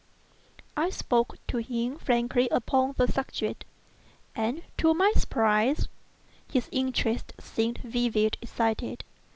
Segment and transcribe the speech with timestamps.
[0.75, 3.65] I spoke to him frankly upon the subject;
[4.35, 5.89] and, to my surprise,
[6.51, 9.03] his interest seemed vividly excited.